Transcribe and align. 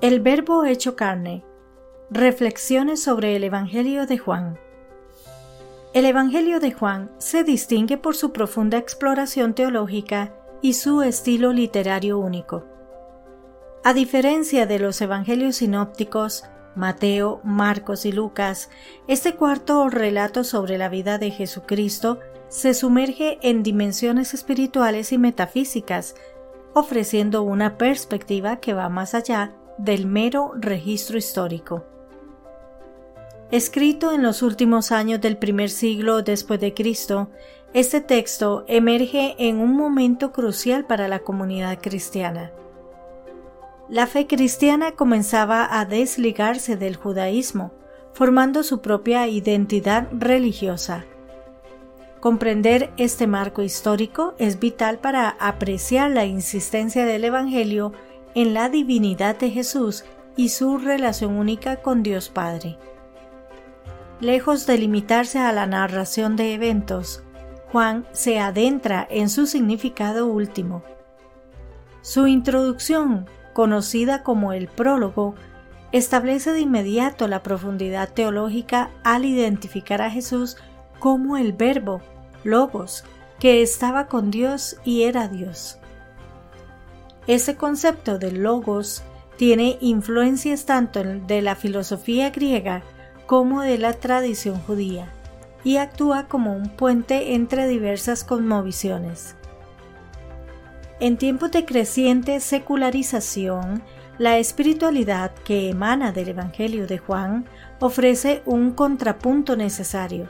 El 0.00 0.20
Verbo 0.20 0.64
hecho 0.64 0.96
carne. 0.96 1.44
Reflexiones 2.08 3.02
sobre 3.02 3.36
el 3.36 3.44
Evangelio 3.44 4.06
de 4.06 4.16
Juan. 4.16 4.58
El 5.92 6.06
Evangelio 6.06 6.58
de 6.58 6.72
Juan 6.72 7.10
se 7.18 7.44
distingue 7.44 7.98
por 7.98 8.16
su 8.16 8.32
profunda 8.32 8.78
exploración 8.78 9.52
teológica 9.52 10.32
y 10.62 10.72
su 10.72 11.02
estilo 11.02 11.52
literario 11.52 12.18
único. 12.18 12.64
A 13.84 13.92
diferencia 13.92 14.64
de 14.64 14.78
los 14.78 14.98
Evangelios 15.02 15.56
sinópticos, 15.56 16.44
Mateo, 16.74 17.42
Marcos 17.44 18.06
y 18.06 18.12
Lucas, 18.12 18.70
este 19.06 19.34
cuarto 19.34 19.90
relato 19.90 20.44
sobre 20.44 20.78
la 20.78 20.88
vida 20.88 21.18
de 21.18 21.30
Jesucristo 21.30 22.20
se 22.48 22.72
sumerge 22.72 23.38
en 23.42 23.62
dimensiones 23.62 24.32
espirituales 24.32 25.12
y 25.12 25.18
metafísicas, 25.18 26.14
ofreciendo 26.72 27.42
una 27.42 27.76
perspectiva 27.76 28.60
que 28.60 28.72
va 28.72 28.88
más 28.88 29.14
allá 29.14 29.52
del 29.84 30.06
mero 30.06 30.52
registro 30.56 31.16
histórico. 31.16 31.84
Escrito 33.50 34.12
en 34.12 34.22
los 34.22 34.42
últimos 34.42 34.92
años 34.92 35.20
del 35.20 35.38
primer 35.38 35.70
siglo 35.70 36.22
después 36.22 36.60
de 36.60 36.74
Cristo, 36.74 37.30
este 37.72 38.00
texto 38.00 38.64
emerge 38.68 39.34
en 39.38 39.58
un 39.58 39.74
momento 39.74 40.32
crucial 40.32 40.84
para 40.84 41.08
la 41.08 41.20
comunidad 41.20 41.78
cristiana. 41.80 42.52
La 43.88 44.06
fe 44.06 44.26
cristiana 44.26 44.92
comenzaba 44.92 45.66
a 45.80 45.84
desligarse 45.84 46.76
del 46.76 46.96
judaísmo, 46.96 47.72
formando 48.12 48.62
su 48.62 48.82
propia 48.82 49.26
identidad 49.28 50.08
religiosa. 50.12 51.06
Comprender 52.20 52.92
este 52.98 53.26
marco 53.26 53.62
histórico 53.62 54.34
es 54.38 54.60
vital 54.60 54.98
para 54.98 55.30
apreciar 55.40 56.10
la 56.10 56.26
insistencia 56.26 57.06
del 57.06 57.24
Evangelio 57.24 57.92
en 58.34 58.54
la 58.54 58.68
divinidad 58.68 59.36
de 59.36 59.50
Jesús 59.50 60.04
y 60.36 60.50
su 60.50 60.78
relación 60.78 61.36
única 61.36 61.76
con 61.76 62.02
Dios 62.02 62.28
Padre. 62.28 62.78
Lejos 64.20 64.66
de 64.66 64.78
limitarse 64.78 65.38
a 65.38 65.52
la 65.52 65.66
narración 65.66 66.36
de 66.36 66.54
eventos, 66.54 67.22
Juan 67.72 68.06
se 68.12 68.38
adentra 68.38 69.06
en 69.10 69.28
su 69.28 69.46
significado 69.46 70.26
último. 70.26 70.82
Su 72.02 72.26
introducción, 72.26 73.26
conocida 73.52 74.22
como 74.22 74.52
el 74.52 74.68
prólogo, 74.68 75.34
establece 75.92 76.52
de 76.52 76.60
inmediato 76.60 77.28
la 77.28 77.42
profundidad 77.42 78.12
teológica 78.12 78.90
al 79.04 79.24
identificar 79.24 80.02
a 80.02 80.10
Jesús 80.10 80.56
como 80.98 81.36
el 81.36 81.52
verbo, 81.52 82.00
logos, 82.44 83.04
que 83.38 83.62
estaba 83.62 84.06
con 84.06 84.30
Dios 84.30 84.76
y 84.84 85.02
era 85.02 85.28
Dios. 85.28 85.79
Ese 87.30 87.54
concepto 87.54 88.18
de 88.18 88.32
logos 88.32 89.04
tiene 89.36 89.78
influencias 89.80 90.66
tanto 90.66 91.04
de 91.04 91.42
la 91.42 91.54
filosofía 91.54 92.30
griega 92.30 92.82
como 93.26 93.62
de 93.62 93.78
la 93.78 93.92
tradición 93.92 94.58
judía 94.58 95.06
y 95.62 95.76
actúa 95.76 96.26
como 96.26 96.52
un 96.56 96.70
puente 96.70 97.36
entre 97.36 97.68
diversas 97.68 98.24
cosmovisiones. 98.24 99.36
En 100.98 101.18
tiempos 101.18 101.52
de 101.52 101.64
creciente 101.64 102.40
secularización, 102.40 103.80
la 104.18 104.38
espiritualidad 104.38 105.30
que 105.44 105.70
emana 105.70 106.10
del 106.10 106.30
Evangelio 106.30 106.88
de 106.88 106.98
Juan 106.98 107.44
ofrece 107.78 108.42
un 108.44 108.72
contrapunto 108.72 109.54
necesario 109.54 110.28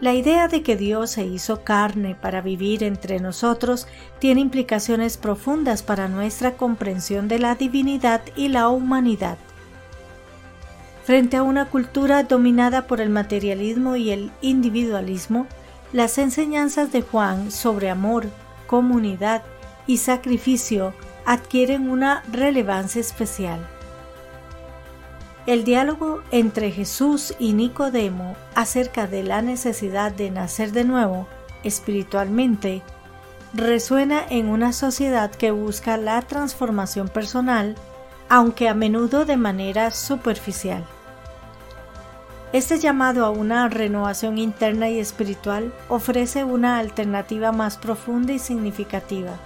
la 0.00 0.12
idea 0.12 0.48
de 0.48 0.62
que 0.62 0.76
Dios 0.76 1.10
se 1.10 1.24
hizo 1.24 1.64
carne 1.64 2.14
para 2.14 2.42
vivir 2.42 2.84
entre 2.84 3.18
nosotros 3.18 3.86
tiene 4.18 4.42
implicaciones 4.42 5.16
profundas 5.16 5.82
para 5.82 6.06
nuestra 6.08 6.52
comprensión 6.52 7.28
de 7.28 7.38
la 7.38 7.54
divinidad 7.54 8.20
y 8.36 8.48
la 8.48 8.68
humanidad. 8.68 9.38
Frente 11.04 11.36
a 11.38 11.42
una 11.42 11.66
cultura 11.66 12.24
dominada 12.24 12.86
por 12.86 13.00
el 13.00 13.08
materialismo 13.08 13.96
y 13.96 14.10
el 14.10 14.32
individualismo, 14.42 15.46
las 15.92 16.18
enseñanzas 16.18 16.92
de 16.92 17.00
Juan 17.00 17.50
sobre 17.50 17.88
amor, 17.88 18.26
comunidad 18.66 19.42
y 19.86 19.98
sacrificio 19.98 20.92
adquieren 21.24 21.88
una 21.88 22.22
relevancia 22.30 23.00
especial. 23.00 23.66
El 25.46 25.62
diálogo 25.62 26.22
entre 26.32 26.72
Jesús 26.72 27.32
y 27.38 27.52
Nicodemo 27.52 28.34
acerca 28.56 29.06
de 29.06 29.22
la 29.22 29.42
necesidad 29.42 30.10
de 30.10 30.32
nacer 30.32 30.72
de 30.72 30.82
nuevo 30.82 31.28
espiritualmente 31.62 32.82
resuena 33.54 34.24
en 34.28 34.48
una 34.48 34.72
sociedad 34.72 35.30
que 35.30 35.52
busca 35.52 35.98
la 35.98 36.20
transformación 36.22 37.08
personal, 37.08 37.76
aunque 38.28 38.68
a 38.68 38.74
menudo 38.74 39.24
de 39.24 39.36
manera 39.36 39.92
superficial. 39.92 40.84
Este 42.52 42.80
llamado 42.80 43.24
a 43.24 43.30
una 43.30 43.68
renovación 43.68 44.38
interna 44.38 44.88
y 44.88 44.98
espiritual 44.98 45.72
ofrece 45.88 46.42
una 46.42 46.78
alternativa 46.78 47.52
más 47.52 47.76
profunda 47.76 48.32
y 48.32 48.40
significativa 48.40 49.38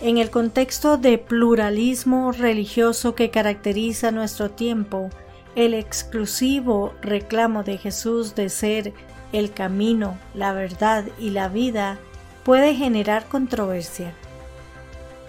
en 0.00 0.18
el 0.18 0.30
contexto 0.30 0.98
de 0.98 1.18
pluralismo 1.18 2.32
religioso 2.32 3.14
que 3.14 3.30
caracteriza 3.30 4.10
nuestro 4.10 4.50
tiempo, 4.50 5.10
el 5.54 5.72
exclusivo 5.72 6.92
reclamo 7.00 7.62
de 7.62 7.78
Jesús 7.78 8.34
de 8.34 8.50
ser 8.50 8.92
el 9.32 9.52
camino, 9.52 10.18
la 10.34 10.52
verdad 10.52 11.04
y 11.18 11.30
la 11.30 11.48
vida 11.48 11.98
puede 12.44 12.74
generar 12.74 13.26
controversia. 13.26 14.12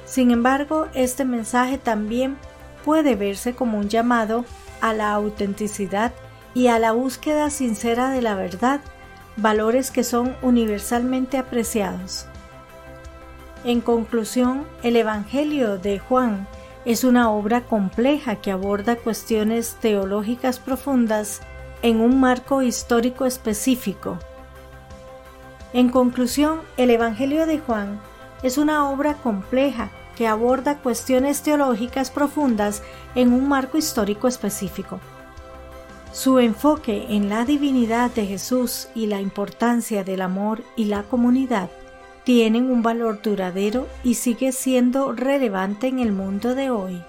Sin 0.06 0.32
embargo, 0.32 0.88
este 0.94 1.24
mensaje 1.26 1.78
también 1.78 2.38
puede 2.84 3.16
verse 3.16 3.56
como 3.56 3.78
un 3.78 3.90
llamado 3.90 4.46
a 4.82 4.94
la 4.94 5.12
autenticidad 5.14 6.14
y 6.54 6.68
a 6.68 6.78
la 6.80 6.92
búsqueda 6.92 7.50
sincera 7.50 8.10
de 8.10 8.22
la 8.22 8.36
verdad, 8.36 8.82
valores 9.38 9.92
que 9.92 10.04
son 10.04 10.36
universalmente 10.42 11.38
apreciados. 11.38 12.28
En 13.68 13.82
conclusión, 13.82 14.66
el 14.82 14.96
Evangelio 14.96 15.78
de 15.78 16.00
Juan 16.00 16.48
es 16.86 17.04
una 17.04 17.30
obra 17.32 17.66
compleja 17.66 18.38
que 18.38 18.50
aborda 18.50 18.96
cuestiones 18.96 19.76
teológicas 19.82 20.58
profundas 20.58 21.42
en 21.82 22.00
un 22.00 22.18
marco 22.18 22.62
histórico 22.62 23.26
específico. 23.26 24.20
En 25.74 25.90
conclusión, 25.90 26.62
el 26.78 26.92
Evangelio 26.92 27.46
de 27.46 27.60
Juan 27.60 28.00
es 28.42 28.58
una 28.58 28.90
obra 28.90 29.16
compleja 29.16 29.90
que 30.16 30.28
aborda 30.28 30.78
cuestiones 30.78 31.42
teológicas 31.42 32.10
profundas 32.10 32.84
en 33.16 33.34
un 33.34 33.50
marco 33.50 33.78
histórico 33.78 34.30
específico. 34.30 35.02
Su 36.14 36.40
enfoque 36.40 37.08
en 37.10 37.28
la 37.28 37.44
divinidad 37.44 38.12
de 38.12 38.28
Jesús 38.28 38.88
y 38.96 39.08
la 39.08 39.20
importancia 39.20 40.06
del 40.06 40.22
amor 40.22 40.64
y 40.78 40.86
la 40.86 41.04
comunidad 41.04 41.70
tienen 42.28 42.70
un 42.70 42.84
valor 42.84 43.22
duradero 43.22 43.88
y 44.04 44.16
sigue 44.16 44.52
siendo 44.52 45.14
relevante 45.14 45.88
en 45.88 46.00
el 46.00 46.12
mundo 46.12 46.56
de 46.56 46.70
hoy. 46.70 47.02